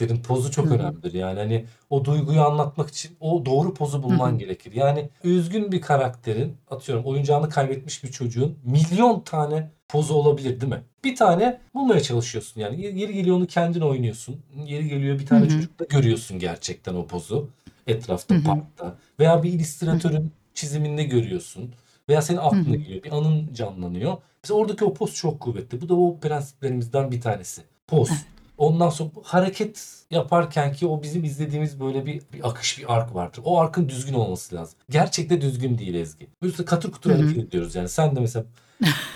[0.06, 0.74] Karakterin pozu çok Hı hı.
[0.74, 1.12] önemlidir.
[1.12, 4.38] Yani hani o duyguyu anlatmak için o doğru pozu bulman Hı hı.
[4.38, 4.72] gerekir.
[4.72, 10.82] Yani üzgün bir karakterin atıyorum oyuncağını kaybetmiş bir çocuğun milyon tane pozu olabilir değil mi?
[11.04, 12.80] Bir tane bulmaya çalışıyorsun yani.
[12.82, 14.36] Yeri geliyor onu kendin oynuyorsun.
[14.66, 15.50] Yeri geliyor bir tane Hı hı.
[15.50, 17.48] çocukta görüyorsun gerçekten o pozu.
[17.86, 18.44] Etrafta, Hı hı.
[18.44, 18.96] parkta.
[19.20, 21.70] Veya bir illüstratörün çiziminde görüyorsun.
[22.08, 23.02] Veya senin aklına geliyor.
[23.02, 24.16] Bir anın canlanıyor.
[24.42, 25.80] Mesela oradaki o poz çok kuvvetli.
[25.80, 27.62] Bu da o prensiplerimizden bir tanesi.
[27.86, 28.10] Poz.
[28.58, 33.42] Ondan sonra hareket yaparken ki o bizim izlediğimiz böyle bir, bir akış, bir ark vardır.
[33.44, 34.78] O arkın düzgün olması lazım.
[34.90, 36.28] Gerçekte düzgün değil Ezgi.
[36.42, 37.88] Böyle katır kutur hareket ediyoruz yani.
[37.88, 38.44] Sen de mesela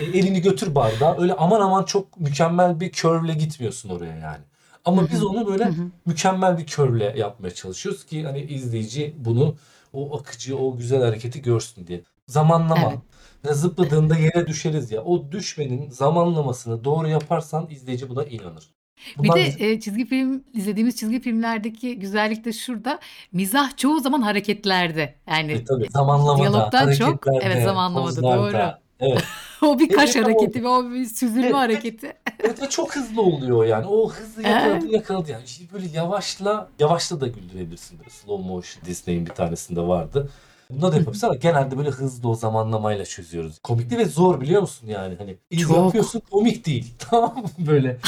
[0.00, 1.16] e, elini götür bardağa.
[1.18, 4.44] Öyle aman aman çok mükemmel bir curve'le gitmiyorsun oraya yani.
[4.84, 5.70] Ama biz onu böyle
[6.06, 9.56] mükemmel bir curve'le yapmaya çalışıyoruz ki hani izleyici bunu
[9.92, 12.02] o akıcı, o güzel hareketi görsün diye.
[12.26, 12.90] Zamanlama.
[12.90, 12.98] Evet.
[13.46, 15.04] Ve zıpladığında yere düşeriz ya.
[15.04, 18.70] O düşmenin zamanlamasını doğru yaparsan izleyici buna inanır.
[19.18, 22.98] Bir Bunlar de bizim- e, çizgi film izlediğimiz çizgi filmlerdeki güzellik de şurada.
[23.32, 25.14] Mizah çoğu zaman hareketlerde.
[25.30, 28.80] Yani e, tabii zamanlamada, diyalogdan çok, hareketlerde, evet, zamanlamada, pozlarda.
[29.00, 29.24] Evet.
[29.62, 31.54] o bir kaş Evet, hareketi ve o bir süzülme Evet.
[31.54, 32.12] hareketi.
[32.40, 33.86] Evet ve çok hızlı oluyor yani.
[33.86, 35.48] O hızlı yakaladı yakaladı yani.
[35.48, 37.98] Şimdi böyle yavaşla, yavaşla da güldürebilirsin.
[37.98, 40.28] Böyle slow motion Disney'in bir tanesinde vardı.
[40.70, 43.58] Bunda da yapabilirsin ama genelde böyle hızlı o zamanlamayla çözüyoruz.
[43.58, 45.76] Komikli ve zor biliyor musun yani hani iz Çok.
[45.76, 47.98] yapıyorsun komik değil tamam mı böyle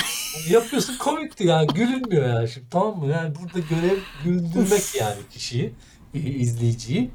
[0.50, 5.72] yapıyorsun komikti yani gülünmüyor yani şimdi tamam mı yani burada görev güldürmek yani kişiyi
[6.14, 7.10] izleyiciyi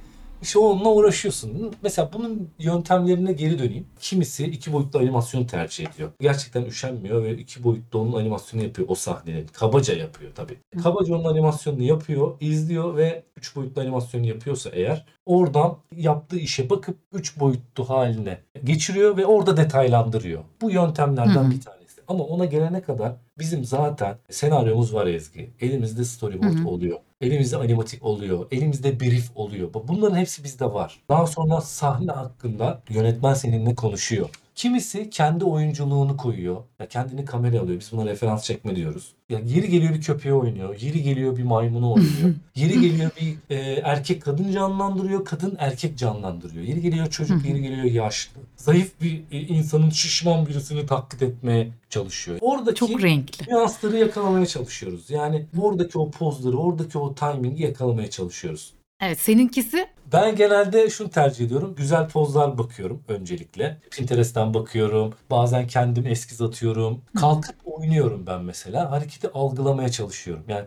[0.46, 1.74] işte onunla uğraşıyorsun.
[1.82, 3.88] Mesela bunun yöntemlerine geri döneyim.
[4.00, 6.10] Kimisi iki boyutlu animasyon tercih ediyor.
[6.20, 9.48] Gerçekten üşenmiyor ve iki boyutlu onun animasyonu yapıyor o sahnenin.
[9.48, 10.58] Kabaca yapıyor tabii.
[10.84, 16.98] Kabaca onun animasyonunu yapıyor, izliyor ve üç boyutlu animasyonu yapıyorsa eğer oradan yaptığı işe bakıp
[17.14, 20.44] üç boyutlu haline geçiriyor ve orada detaylandırıyor.
[20.62, 21.52] Bu yöntemlerden Hı hı.
[21.52, 21.75] bir tanesi.
[22.08, 25.50] Ama ona gelene kadar bizim zaten senaryomuz var Ezgi.
[25.62, 26.68] Elimizde storyboard Hı hı.
[26.68, 27.00] oluyor.
[27.22, 28.48] Elimizde animatik oluyor.
[28.52, 29.70] Elimizde brief oluyor.
[29.88, 31.02] Bunların hepsi bizde var.
[31.10, 34.30] Daha sonra sahne hakkında yönetmen seninle konuşuyor.
[34.56, 36.64] Kimisi kendi oyunculuğunu koyuyor.
[36.80, 37.80] Ya kendini kamera alıyor.
[37.80, 39.12] Biz buna referans çekme diyoruz.
[39.30, 40.82] Ya yeri geliyor bir köpeği oynuyor.
[40.82, 42.36] Yeri geliyor bir maymunu oynuyor.
[42.56, 45.26] Yeri geliyor bir e, erkek kadın canlandırıyor.
[45.26, 46.64] Kadın erkek canlandırıyor.
[46.64, 48.42] Yeri geliyor çocuk, yeri geliyor yaşlı.
[48.56, 52.38] Zayıf bir e, insanın şişman birisini taklit etmeye çalışıyor.
[52.42, 53.54] Oradaki Çok renkli.
[53.54, 55.10] nüansları yakalamaya çalışıyoruz.
[55.10, 58.74] Yani oradaki o pozları, oradaki o timingi yakalamaya çalışıyoruz.
[59.02, 61.76] Evet seninkisi Ben genelde şunu tercih ediyorum.
[61.78, 63.78] Güzel pozlar bakıyorum öncelikle.
[63.92, 65.14] Pinterest'ten bakıyorum.
[65.32, 67.02] Bazen kendim eskiz atıyorum.
[67.16, 68.92] Kalkıp oynuyorum ben mesela.
[68.92, 70.44] Hareketi algılamaya çalışıyorum.
[70.48, 70.66] Yani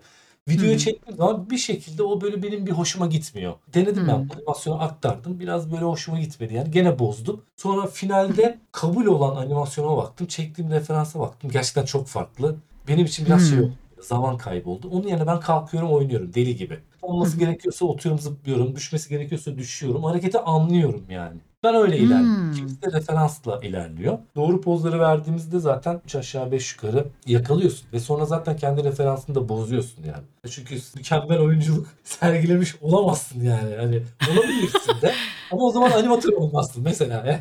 [0.48, 3.54] videoyu çektiğim zaman bir şekilde o böyle benim bir hoşuma gitmiyor.
[3.74, 5.40] Denedim ben animasyonu aktardım.
[5.40, 6.70] Biraz böyle hoşuma gitmedi yani.
[6.70, 7.42] Gene bozdum.
[7.56, 10.26] Sonra finalde kabul olan animasyona baktım.
[10.26, 11.50] Çektiğim referansa baktım.
[11.50, 12.56] Gerçekten çok farklı.
[12.88, 13.72] Benim için biraz şey oldu.
[14.00, 14.88] Zaman kayboldu.
[14.88, 16.78] Onun yerine ben kalkıyorum oynuyorum deli gibi.
[17.02, 18.76] Olması gerekiyorsa oturuyorum zıplıyorum.
[18.76, 20.04] Düşmesi gerekiyorsa düşüyorum.
[20.04, 21.36] Hareketi anlıyorum yani.
[21.62, 22.46] Ben öyle ilerliyorum.
[22.46, 22.52] Hmm.
[22.52, 24.18] Kimisi de referansla ilerliyor.
[24.36, 27.86] Doğru pozları verdiğimizde zaten 3 aşağı 5 yukarı yakalıyorsun.
[27.92, 30.24] Ve sonra zaten kendi referansını da bozuyorsun yani.
[30.50, 33.76] Çünkü mükemmel oyunculuk sergilemiş olamazsın yani.
[33.76, 35.12] Hani olabilirsin de.
[35.52, 37.40] Ama o zaman animatör olmazsın mesela.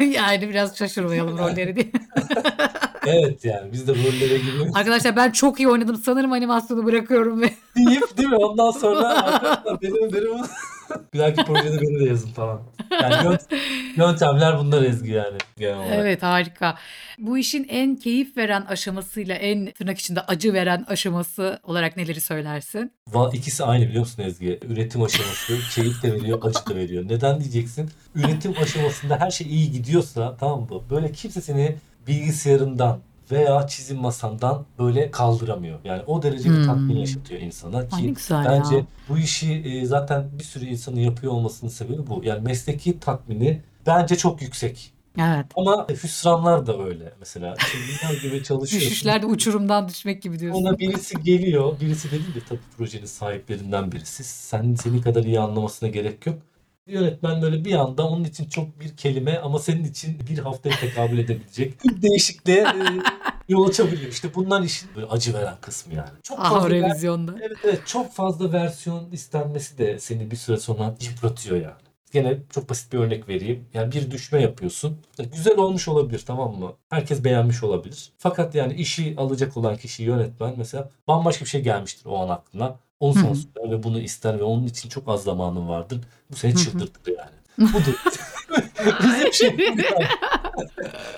[0.00, 1.92] yani biraz şaşırmayalım rolleri diye.
[3.06, 4.76] Evet yani biz de rollere giriyoruz.
[4.76, 5.96] Arkadaşlar ben çok iyi oynadım.
[5.96, 8.36] Sanırım animasyonu bırakıyorum ve deyip değil mi?
[8.36, 10.32] Ondan sonra arkadaşlar benim benim
[11.14, 12.62] bir dahaki projede beni de yazın falan.
[13.02, 13.46] Yani yönt-
[13.96, 15.38] yöntemler bunlar Ezgi yani.
[15.58, 15.92] Genel olarak.
[15.98, 16.78] Evet harika.
[17.18, 22.92] Bu işin en keyif veren aşamasıyla en tırnak içinde acı veren aşaması olarak neleri söylersin?
[23.12, 24.60] Va- İkisi aynı biliyor musun Ezgi?
[24.68, 27.04] Üretim aşaması keyif de veriyor, acı da veriyor.
[27.08, 27.90] Neden diyeceksin?
[28.14, 30.68] Üretim aşamasında her şey iyi gidiyorsa tamam mı?
[30.90, 32.98] Böyle kimse seni bilgisayarından
[33.30, 35.78] veya çizim masandan böyle kaldıramıyor.
[35.84, 36.66] Yani o derece bir Hmm.
[36.66, 38.86] tatmin yaşatıyor insana Ay ki güzel bence ya.
[39.08, 42.20] bu işi e, zaten bir sürü insanın yapıyor olmasının sebebi bu.
[42.24, 44.92] Yani mesleki tatmini bence çok yüksek.
[45.18, 45.46] Evet.
[45.56, 47.54] Ama hüsranlar da öyle mesela.
[47.56, 48.90] Çılgınlar gibi çalışıyorsun.
[48.90, 50.62] Düşüşlerde uçurumdan düşmek gibi diyorsun.
[50.64, 51.80] Ona birisi geliyor.
[51.80, 54.24] Birisi dediğim de tabii projenin sahiplerinden birisi.
[54.24, 56.38] Sen seni kadar iyi anlamasına gerek yok.
[56.86, 61.18] Yönetmen böyle bir anda onun için çok bir kelime ama senin için bir haftaya tekabül
[61.18, 62.74] edebilecek bir değişikliğe e,
[63.48, 64.10] yol açabiliyor.
[64.10, 66.10] İşte bunlar işin böyle acı veren kısmı yani.
[66.22, 67.34] Çok Ah fazla ver- revizyonda.
[67.42, 71.74] Evet evet çok fazla versiyon istenmesi de seni bir süre sonra yıpratıyor yani.
[72.12, 73.64] Gene çok basit bir örnek vereyim.
[73.74, 74.98] Yani bir düşme yapıyorsun.
[75.18, 76.72] Güzel olmuş olabilir tamam mı?
[76.90, 78.12] Herkes beğenmiş olabilir.
[78.18, 82.76] Fakat yani işi alacak olan kişi yönetmen mesela bambaşka bir şey gelmiştir o an aklına.
[83.00, 86.00] Onu sana söyler ve bunu ister ve onun için çok az zamanın vardır.
[86.30, 87.72] Bu seni çıldırtır yani.
[87.72, 88.02] Budur.
[89.02, 89.56] Bizim şey.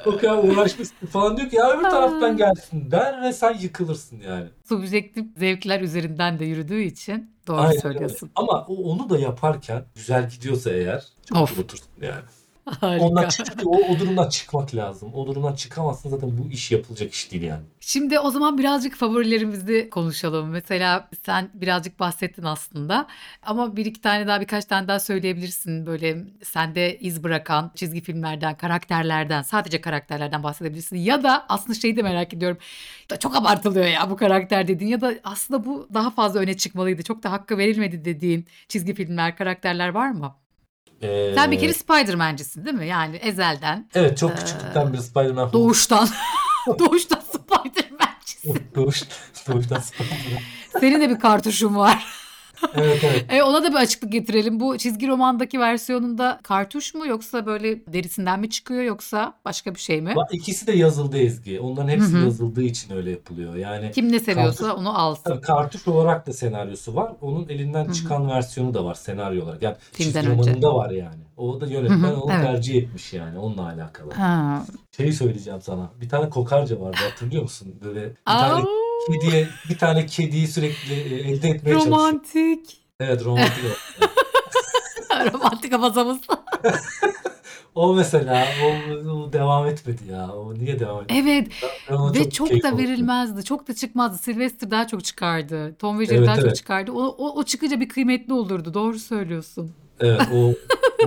[0.06, 4.46] o kadar uğraşmışsın falan diyor ki ya öbür taraftan gelsin der ve sen yıkılırsın yani.
[4.68, 7.80] Subjektif zevkler üzerinden de yürüdüğü için doğru Aynen öyle.
[7.80, 8.30] söylüyorsun.
[8.34, 11.58] Ama o, onu da yaparken güzel gidiyorsa eğer çok Of.
[11.58, 12.24] unutursun yani.
[12.80, 13.04] Harika.
[13.04, 15.14] Ondan çünkü o, o durumdan çıkmak lazım.
[15.14, 17.62] O durumdan çıkamazsın zaten bu iş yapılacak iş değil yani.
[17.80, 20.48] Şimdi o zaman birazcık favorilerimizi konuşalım.
[20.48, 23.06] Mesela sen birazcık bahsettin aslında
[23.42, 25.86] ama bir iki tane daha birkaç tane daha söyleyebilirsin.
[25.86, 30.96] Böyle sende iz bırakan çizgi filmlerden, karakterlerden, sadece karakterlerden bahsedebilirsin.
[30.96, 32.58] Ya da aslında şeyi de merak ediyorum.
[33.10, 37.02] "Da Çok abartılıyor ya bu karakter dediğin ya da aslında bu daha fazla öne çıkmalıydı.
[37.02, 40.36] Çok da hakkı verilmedi dediğin çizgi filmler, karakterler var mı?
[41.04, 42.86] Ee, Sen bir kere Spider-Man'cisin değil mi?
[42.86, 46.08] Yani ezelden, Evet çok Ee, küçüklükten beri Spider-Man doğuştan,
[46.78, 48.62] doğuştan Spider-Man'cisin.
[48.74, 49.02] Doğuş,
[49.48, 50.40] doğuştan Spider-Man.
[50.80, 52.06] Senin de bir kartuşun var.
[52.74, 53.24] Evet evet.
[53.28, 54.60] E, ona da bir açıklık getirelim.
[54.60, 60.00] Bu çizgi romandaki versiyonunda kartuş mu yoksa böyle derisinden mi çıkıyor yoksa başka bir şey
[60.00, 60.12] mi?
[60.16, 61.60] Bak, İkisi de yazıldı Ezgi.
[61.60, 62.24] Onların hepsi Hı hı.
[62.24, 63.54] yazıldığı için öyle yapılıyor.
[63.56, 65.22] Yani Kim ne seviyorsa Kartuş- onu alsın.
[65.24, 67.12] tabii kartuş olarak da senaryosu var.
[67.20, 69.62] Onun elinden çıkan versiyonu da var senaryo olarak.
[69.62, 70.50] Yani Filmden çizgi önce.
[70.50, 71.24] romanında var yani.
[71.36, 72.44] O da yönetmen Hı hı, onu evet.
[72.46, 73.38] tercih etmiş yani.
[73.38, 74.12] Onunla alakalı.
[74.12, 74.62] Ha.
[74.96, 75.90] Şeyi söyleyeceğim sana.
[76.00, 77.74] Bir tane kokarca vardı hatırlıyor musun?
[77.84, 78.64] Böyle bir tane
[79.12, 81.96] kediye bir tane kediyi sürekli e, elde etmeye çalışıyor.
[81.96, 82.76] romantik.
[83.00, 83.64] Evet romantik.
[85.32, 86.20] romantik hafızamız.
[87.74, 90.32] o mesela o, o devam etmedi ya.
[90.32, 91.20] O niye devam etmedi?
[91.20, 91.48] Evet
[91.90, 93.44] Ben ona ve çok keyif da verilmezdi.
[93.44, 94.18] Çok da çıkmazdı.
[94.18, 95.74] Sylvester daha çok çıkardı.
[95.78, 96.56] Tom ve Jerry Evet, daha çok evet.
[96.56, 96.92] çıkardı.
[96.92, 98.74] O, o, o çıkınca bir kıymetli olurdu.
[98.74, 99.72] Doğru söylüyorsun.
[100.00, 100.54] Evet o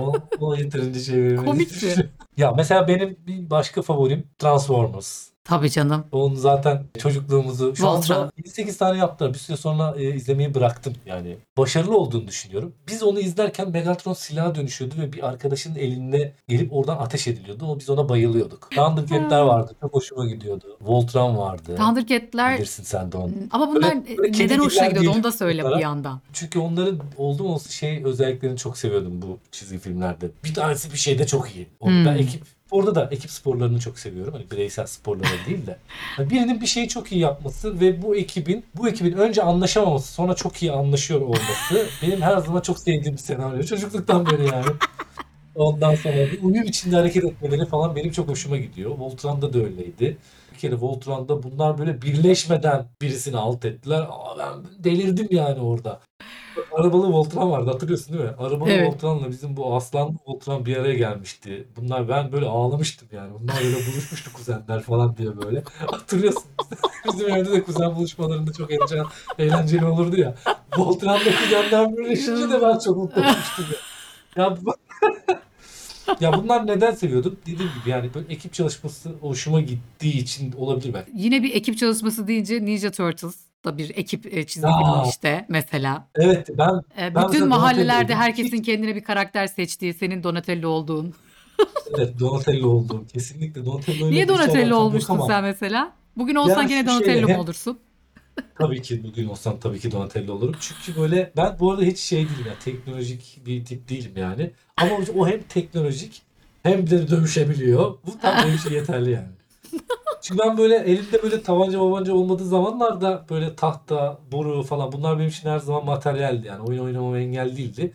[0.00, 1.44] o, o yeterince şey verilmedi.
[1.46, 2.10] Komikti.
[2.36, 5.28] ya mesela benim bir başka favorim Transformers.
[5.48, 6.04] Tabii canım.
[6.12, 8.16] Onun zaten çocukluğumuzu şu Voltron.
[8.16, 9.34] anda 8 tane yaptılar.
[9.34, 11.36] Bir süre sonra e, izlemeyi bıraktım yani.
[11.58, 12.72] Başarılı olduğunu düşünüyorum.
[12.88, 17.66] Biz onu izlerken Megatron silaha dönüşüyordu ve bir arkadaşının elinde gelip oradan ateş ediliyordu.
[17.66, 18.70] O biz ona bayılıyorduk.
[18.70, 19.72] Thundercat'ler vardı.
[19.80, 20.76] Çok hoşuma gidiyordu.
[20.80, 21.76] Voltron vardı.
[21.76, 23.30] Thundercat'ler Bilirsin sen de onu.
[23.50, 25.76] ama bunlar Böyle- böyle neden hoşuna gibiler gidiyordu değil onu da söyle bunlara.
[25.76, 26.20] bir yandan.
[26.32, 30.30] Çünkü onların oldu mu olsa şey özelliklerini çok seviyordum bu çizgi filmlerde.
[30.44, 31.66] Bir tanesi bir şeyde çok iyi.
[31.80, 32.06] O- Hmm.
[32.06, 34.34] Ben ekip orada da ekip sporlarını çok seviyorum.
[34.34, 35.76] Hani bireysel sporları değil de.
[36.18, 40.34] Yani birinin bir şeyi çok iyi yapması ve bu ekibin bu ekibin önce anlaşamaması sonra
[40.34, 43.62] çok iyi anlaşıyor olması benim her zaman çok sevdiğim bir senaryo.
[43.62, 44.66] Çocukluktan beri yani.
[45.54, 48.90] Ondan sonra bir uyum içinde hareket etmeleri falan benim çok hoşuma gidiyor.
[48.98, 50.16] Voltron'da da öyleydi.
[50.52, 54.06] Bir kere Voltron'da bunlar böyle birleşmeden birisini alt ettiler.
[54.10, 56.00] Aa, ben delirdim yani orada.
[56.72, 58.34] Arabalı Voltron vardı hatırlıyorsun değil mi?
[58.38, 58.88] Arabalı Evet.
[58.88, 61.68] Voltron'la bizim bu aslanlı Voltron bir araya gelmişti.
[61.76, 63.32] Bunlar ben böyle ağlamıştım yani.
[63.40, 65.62] Bunlar böyle buluşmuştu kuzenler falan diye böyle.
[65.90, 66.42] Hatırlıyorsun.
[67.12, 69.02] bizim evde de kuzen buluşmalarında çok eğlenceli,
[69.38, 70.34] eğlenceli olurdu ya.
[70.78, 74.44] Voltron'la kuzenler birleşince de ben çok mutlu olmuştum ya.
[74.44, 74.74] Ya, bu-
[76.20, 77.36] ya bunlar neden seviyordum?
[77.46, 81.10] Dediğim gibi yani böyle ekip çalışması hoşuma gittiği için olabilir belki.
[81.14, 84.68] Yine bir ekip çalışması deyince Ninja Turtles da bir ekip e, filmi
[85.08, 86.08] işte mesela.
[86.14, 91.14] Evet ben E, Ben bütün mahallelerde herkesin kendine bir karakter seçtiği, senin Donatello olduğun.
[91.96, 93.06] evet Donatello oldum.
[93.12, 95.92] Kesinlikle Donatello Niye Donatello olmuştun sen mesela?
[96.16, 97.78] Bugün olsan Ya gene Donatello şeyle mu olursun?
[98.58, 100.54] Tabii ki bugün olsam tabii ki Donatello olurum.
[100.60, 104.50] Çünkü böyle ben bu arada hiç şey değilim yani teknolojik bir tip değilim yani.
[104.76, 106.22] Ama o hem teknolojik
[106.62, 107.98] hem de dövüşebiliyor.
[108.06, 109.28] Bu tam benim için yeterli yani.
[110.28, 115.28] Çünkü ben böyle elimde böyle tabanca babanca olmadığı zamanlarda böyle tahta, boru falan bunlar benim
[115.28, 116.46] için her zaman materyaldi.
[116.46, 117.92] Yani oyun oynamama engel değildi.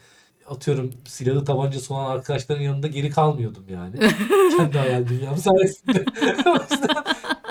[0.50, 3.96] Atıyorum silahı tabancası olan arkadaşların yanında geri kalmıyordum yani.
[4.58, 6.06] Kendi hayal dünyam sayesinde.
[6.46, 7.04] o yüzden,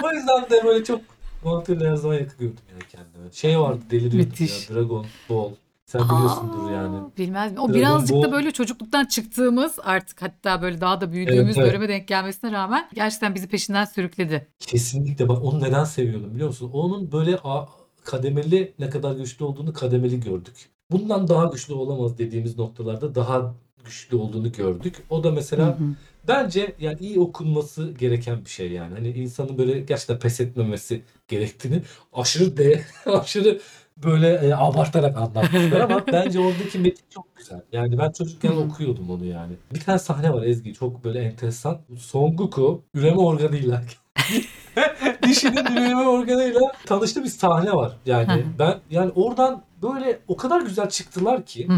[0.02, 1.00] o yüzden de böyle çok
[1.44, 3.32] Donatello'ya her zaman yakıyordum yani kendime.
[3.32, 4.70] Şey vardı deliriyordum Müthiş.
[4.70, 5.50] ya Dragon Ball.
[5.92, 6.98] Sen biliyorsundur Aa, yani.
[7.18, 7.60] Bilmez mi?
[7.60, 11.56] O Dragon birazcık Ball- da böyle çocukluktan çıktığımız artık hatta böyle daha da büyüdüğümüz Evet,
[11.58, 11.68] evet.
[11.70, 14.46] döneme denk gelmesine rağmen gerçekten bizi peşinden sürükledi.
[14.58, 16.70] Kesinlikle bak onu neden seviyordum biliyor musun?
[16.72, 17.68] Onun böyle a-
[18.04, 20.54] kademeli ne kadar güçlü olduğunu kademeli gördük.
[20.90, 25.02] Bundan daha güçlü olamaz dediğimiz noktalarda daha güçlü olduğunu gördük.
[25.10, 25.88] O da mesela Hı hı.
[26.28, 28.94] bence yani iyi okunması gereken bir şey yani.
[28.94, 33.60] Hani insanın böyle gerçekten pes etmemesi gerektiğini aşırı de aşırı
[34.02, 37.60] böyle e, abartarak anlatmışlar ama bence oradaki metin çok güzel.
[37.72, 39.52] Yani ben çocukken okuyordum onu yani.
[39.74, 41.78] Bir tane sahne var Ezgi çok böyle enteresan.
[41.98, 43.82] Son Goku üreme organıyla
[45.22, 47.96] dişinin üreme organıyla tanıştığı bir sahne var.
[48.06, 51.68] Yani ben yani oradan böyle o kadar güzel çıktılar ki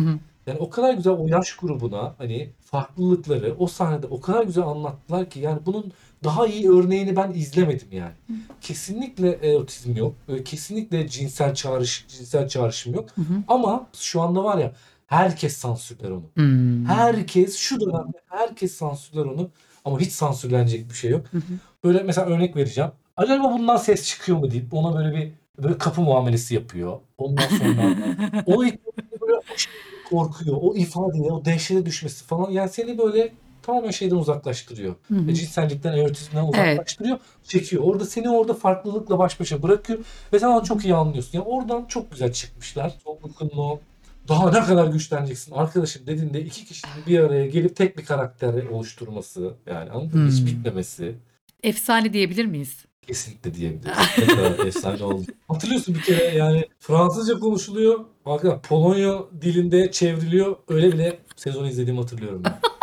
[0.46, 5.30] yani o kadar güzel o yaş grubuna hani farklılıkları o sahnede o kadar güzel anlattılar
[5.30, 5.92] ki yani bunun
[6.24, 8.12] daha iyi örneğini ben izlemedim yani.
[8.60, 10.14] Kesinlikle erotizm yok.
[10.28, 13.10] Böyle Kesinlikle cinsel çağrış cinsel çağrışım yok.
[13.14, 13.42] Hı hı.
[13.48, 14.72] Ama şu anda var ya
[15.06, 16.24] herkes sansürler onu.
[16.34, 16.84] Hmm.
[16.84, 19.50] Herkes şu dönemde herkes sansürler onu
[19.84, 21.26] ama hiç sansürlenecek bir şey yok.
[21.30, 21.42] Hı hı.
[21.84, 22.90] Böyle mesela örnek vereceğim.
[23.16, 25.32] Acaba bundan ses çıkıyor mu deyip ona böyle bir
[25.62, 27.00] böyle kapı muamelesi yapıyor.
[27.18, 27.96] Ondan sonra
[28.46, 29.72] o böyle aşırı
[30.10, 30.56] korkuyor.
[30.60, 32.50] O ifadeye, o dehşete düşmesi falan.
[32.50, 33.32] Yani seni böyle
[33.66, 34.94] tamamen şeyden uzaklaştırıyor.
[35.08, 35.30] Hı hı.
[35.30, 37.18] E, cinsellikten, erotizmden uzaklaştırıyor.
[37.44, 37.82] Çekiyor.
[37.84, 39.98] Orada seni orada farklılıkla baş başa bırakıyor.
[40.32, 41.38] Ve sen onu çok iyi anlıyorsun.
[41.38, 42.94] Yani oradan çok güzel çıkmışlar.
[43.04, 43.80] Topluluğun o
[44.28, 49.54] daha ne kadar güçleneceksin arkadaşım dediğinde iki kişinin bir araya gelip tek bir karakteri oluşturması
[49.66, 50.30] yani anladın mı?
[50.30, 50.46] Hiç Hmm.
[50.46, 51.14] bitmemesi.
[51.62, 52.84] Efsane diyebilir miyiz?
[53.06, 54.66] Kesinlikle diyebiliriz.
[54.66, 55.24] Efsane oldu.
[55.48, 58.04] Hatırlıyorsun bir kere yani Fransızca konuşuluyor.
[58.26, 60.56] Arkadaşlar Polonya dilinde çevriliyor.
[60.68, 62.54] Öyle bile sezonu izlediğimi hatırlıyorum ben.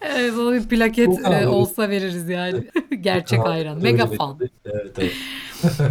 [0.00, 2.64] Evet, ona bir plaket e, olsa veririz yani.
[3.00, 3.82] Gerçek Ha, hayran.
[3.82, 4.38] Mega fan.
[4.64, 5.12] Evet evet.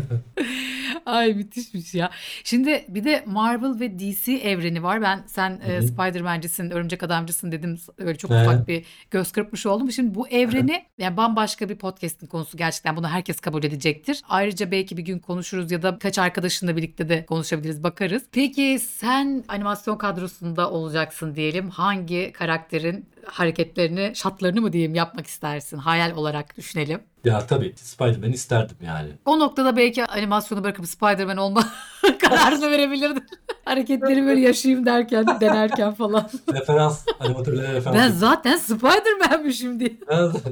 [1.05, 2.11] Ay müthişmiş ya.
[2.43, 5.01] Şimdi bir de Marvel ve DC evreni var.
[5.01, 5.81] Ben sen e.
[5.81, 7.77] Spider-Man'cisin, Örümcek Adamcısın dedim.
[7.97, 8.47] Öyle çok Evet.
[8.47, 9.91] ufak bir göz kırpmış oldum.
[9.91, 12.97] Şimdi bu evreni yani bambaşka bir podcast'in konusu gerçekten.
[12.97, 14.21] Bunu herkes kabul edecektir.
[14.29, 18.23] Ayrıca belki bir gün konuşuruz ya da kaç arkadaşınla birlikte de konuşabiliriz, bakarız.
[18.31, 21.69] Peki sen animasyon kadrosunda olacaksın diyelim.
[21.69, 25.77] Hangi karakterin hareketlerini, şatlarını mı diyeyim yapmak istersin?
[25.77, 26.99] Hayal olarak düşünelim.
[27.25, 29.09] Ya tabii Spider-Man isterdim yani.
[29.25, 31.63] O noktada belki animasyonu bırakıp Spider-Man olma
[32.21, 33.23] kararını verebilirdin.
[33.65, 36.29] Hareketleri böyle yaşayayım derken, denerken falan.
[36.53, 37.97] Referans, animatörlere referans.
[37.97, 39.97] Ben zaten Spider-Man'mişim diye.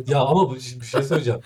[0.07, 1.41] Ya ama bu, bir şey söyleyeceğim.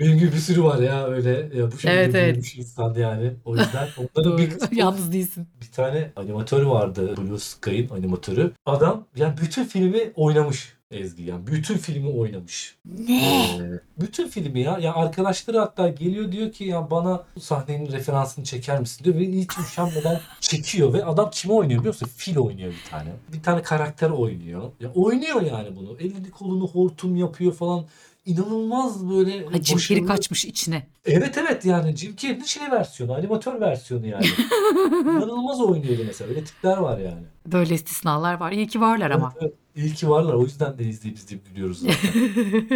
[0.00, 2.32] Benim gibi bir sürü var ya öyle ya bu şekilde Evet, evet.
[2.34, 3.32] büyümüş insan yani.
[3.44, 4.38] O yüzden onların Doğru.
[4.38, 5.48] bir kısmı Yalnız değilsin.
[5.62, 8.52] bir tane animatör vardı Blue Sky'ın animatörü.
[8.66, 12.76] Adam yani bütün filmi oynamış Ezgi yani bütün filmi oynamış.
[12.84, 13.24] Ne?
[13.58, 14.78] Ee, bütün filmi ya.
[14.78, 19.26] Ya arkadaşları hatta geliyor diyor ki ya bana bu sahnenin referansını çeker misin diyor ve
[19.32, 22.08] hiç üşenmeden çekiyor ve adam kimi oynuyor biliyor musun?
[22.16, 23.10] Fil oynuyor bir tane.
[23.32, 24.62] Bir tane karakter oynuyor.
[24.80, 25.96] Ya oynuyor yani bunu.
[26.00, 27.84] Elini kolunu hortum yapıyor falan.
[28.24, 30.86] İnanılmaz böyle Ha, Jim Carrey kaçmış içine.
[31.04, 34.26] Evet evet yani Jim Carrey'nin şey versiyonu, animatör versiyonu yani.
[35.02, 36.30] İnanılmaz oynuyordu mesela.
[36.30, 37.22] Öyle tipler var yani.
[37.46, 38.52] Böyle istisnalar var.
[38.52, 39.34] İyi ki varlar ama.
[39.40, 39.52] Evet.
[39.76, 40.34] İyi ki varlar.
[40.34, 42.22] O yüzden de izleyip izleyip gülüyoruz zaten.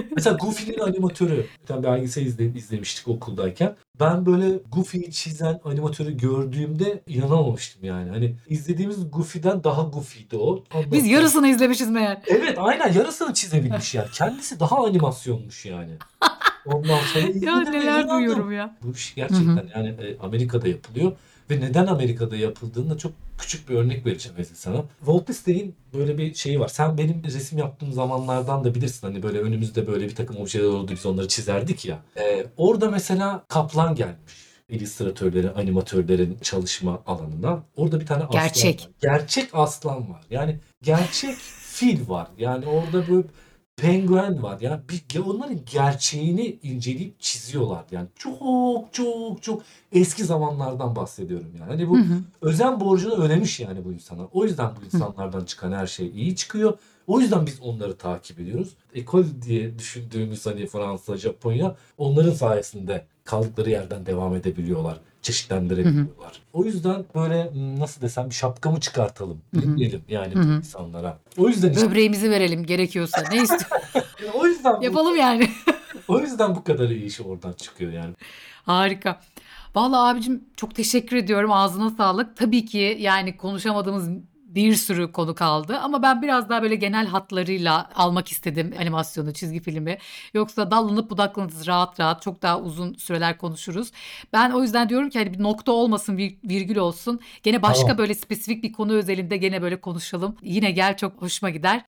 [0.16, 1.46] Mesela Goofy'nin animatörü.
[1.62, 3.76] Bir tane belgesel izle, izlemiştik okuldayken.
[4.00, 8.10] Ben böyle Goofy'yi çizen animatörü gördüğümde inanamamıştım yani.
[8.10, 10.64] Hani izlediğimiz Goofy'den daha Goofy'ydi o.
[10.92, 12.22] Biz yarısını izlemişiz meğer.
[12.26, 14.08] Evet aynen yarısını çizebilmiş yani.
[14.12, 15.92] Kendisi daha animasyonmuş yani.
[16.66, 18.16] Ondan sonra Ya izledim ve neler inandım.
[18.18, 18.76] duyuyorum ya.
[18.82, 21.12] Bu iş gerçekten yani e, Amerika'da yapılıyor.
[21.50, 24.84] Ve neden Amerika'da yapıldığını da çok küçük bir örnek vereceğim mesela sana.
[24.98, 26.68] Walt Disney'in böyle bir şeyi var.
[26.68, 29.06] Sen benim resim yaptığım zamanlardan da bilirsin.
[29.06, 31.98] Hani böyle önümüzde böyle bir takım objeler oldu biz onları çizerdik ya.
[32.16, 34.16] E, orada mesela kaplan gelmiş.
[34.68, 37.62] illüstratörlerin, animatörlerin çalışma alanına.
[37.76, 38.80] Orada bir tane aslan Gerçek.
[38.80, 38.90] var.
[39.00, 40.20] Gerçek aslan var.
[40.30, 42.28] Yani gerçek fil var.
[42.38, 43.26] Yani orada böyle
[43.76, 44.60] penguen var.
[44.60, 47.84] Yani bir, onların gerçeğini inceleyip çiziyorlar.
[47.90, 48.38] Yani çok
[48.92, 51.70] çok çok eski zamanlardan bahsediyorum yani.
[51.70, 52.18] Hani bu Hı hı.
[52.42, 54.26] özen borcunu ödemiş yani bu insanlar.
[54.32, 56.78] O yüzden bu insanlardan çıkan her şey iyi çıkıyor.
[57.06, 58.68] O yüzden biz onları takip ediyoruz.
[58.94, 65.00] Ekol diye düşündüğümüz hani Fransa, Japonya onların sayesinde kaldıkları yerden devam edebiliyorlar.
[65.22, 66.42] Çeşitlendirebiliyorlar.
[66.52, 69.40] O yüzden böyle nasıl desem bir şapkamı çıkartalım.
[69.54, 69.76] hı.
[69.76, 70.56] Diyelim yani Hı hı.
[70.56, 71.18] insanlara.
[71.38, 73.24] O yüzden işte, Böbreğimizi verelim gerekiyorsa.
[73.32, 73.82] Ne istiyor?
[74.34, 75.48] o yüzden bu, Yapalım yani.
[76.08, 78.14] o yüzden bu kadar iyi iş oradan çıkıyor yani.
[78.66, 79.20] Harika.
[79.74, 81.52] Vallahi abicim çok teşekkür ediyorum.
[81.52, 82.36] Ağzına sağlık.
[82.36, 84.08] Tabii ki yani konuşamadığımız
[84.54, 89.60] bir sürü konu kaldı ama ben biraz daha böyle genel hatlarıyla almak istedim animasyonu, çizgi
[89.60, 89.98] filmi.
[90.34, 93.90] Yoksa dallanıp budaklanırız rahat rahat çok daha uzun süreler konuşuruz.
[94.32, 97.20] Ben o yüzden diyorum ki hani bir nokta olmasın, vir- virgül olsun.
[97.42, 97.98] Gene başka Tamam.
[97.98, 100.36] böyle spesifik bir konu özelinde gene böyle konuşalım.
[100.42, 101.80] Yine gel çok hoşuma gider.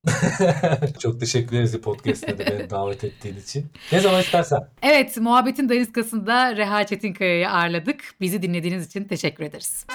[0.98, 3.66] Çok teşekkür ederiz podcast'te de beni davet ettiğin için.
[3.92, 4.68] Ne zaman istersen.
[4.82, 8.14] Evet, muhabbetin daniskasında Reha Çetinkaya'yı ağırladık.
[8.20, 9.86] Bizi dinlediğiniz için teşekkür ederiz.